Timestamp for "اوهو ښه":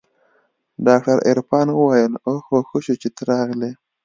2.27-2.77